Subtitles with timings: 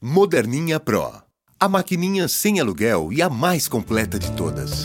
[0.00, 1.10] Moderninha Pro.
[1.58, 4.84] A maquininha sem aluguel e a mais completa de todas.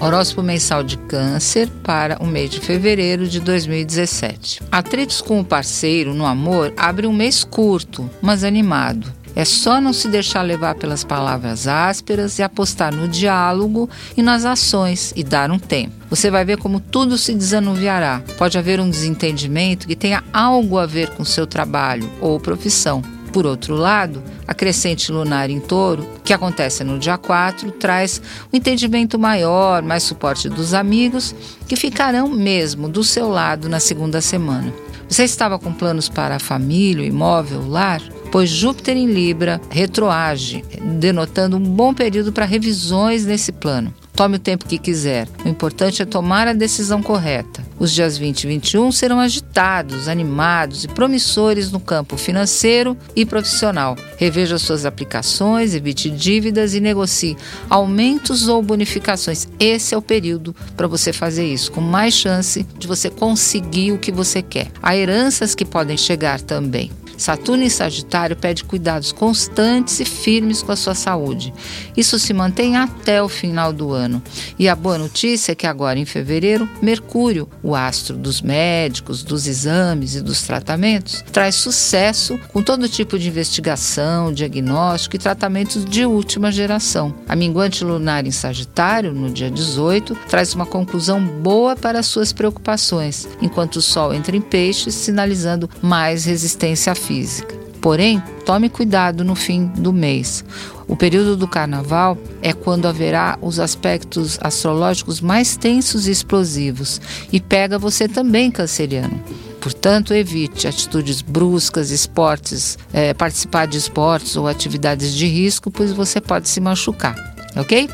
[0.00, 4.62] Horóscopo mensal de Câncer para o mês de fevereiro de 2017.
[4.72, 9.12] Atritos com o parceiro no amor abre um mês curto, mas animado.
[9.36, 14.44] É só não se deixar levar pelas palavras ásperas e apostar no diálogo e nas
[14.44, 15.94] ações e dar um tempo.
[16.10, 18.20] Você vai ver como tudo se desanuviará.
[18.36, 23.00] Pode haver um desentendimento que tenha algo a ver com seu trabalho ou profissão.
[23.32, 28.20] Por outro lado, a crescente lunar em touro, que acontece no dia 4, traz
[28.52, 31.34] um entendimento maior, mais suporte dos amigos,
[31.66, 34.72] que ficarão mesmo do seu lado na segunda semana.
[35.08, 38.02] Você estava com planos para a família, o imóvel, o lar?
[38.30, 40.62] Pois Júpiter em Libra retroage,
[40.98, 43.92] denotando um bom período para revisões nesse plano.
[44.18, 45.28] Tome o tempo que quiser.
[45.44, 47.64] O importante é tomar a decisão correta.
[47.78, 53.96] Os dias 20 e 21 serão agitados, animados e promissores no campo financeiro e profissional.
[54.16, 57.36] Reveja suas aplicações, evite dívidas e negocie
[57.70, 59.46] aumentos ou bonificações.
[59.60, 63.98] Esse é o período para você fazer isso, com mais chance de você conseguir o
[63.98, 64.66] que você quer.
[64.82, 66.90] Há heranças que podem chegar também.
[67.18, 71.52] Saturno em Sagitário pede cuidados constantes e firmes com a sua saúde.
[71.96, 74.22] Isso se mantém até o final do ano.
[74.58, 79.46] E a boa notícia é que agora em fevereiro, Mercúrio, o astro dos médicos, dos
[79.46, 86.06] exames e dos tratamentos, traz sucesso com todo tipo de investigação, diagnóstico e tratamentos de
[86.06, 87.12] última geração.
[87.28, 92.32] A minguante lunar em Sagitário, no dia 18, traz uma conclusão boa para as suas
[92.32, 97.56] preocupações, enquanto o Sol entra em Peixes, sinalizando mais resistência à física.
[97.80, 100.44] Porém, tome cuidado no fim do mês.
[100.86, 107.00] O período do carnaval é quando haverá os aspectos astrológicos mais tensos e explosivos,
[107.32, 109.22] e pega você também, canceriano.
[109.60, 116.20] Portanto, evite atitudes bruscas, esportes, é, participar de esportes ou atividades de risco, pois você
[116.20, 117.16] pode se machucar,
[117.56, 117.88] ok?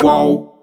[0.00, 0.57] Whoa.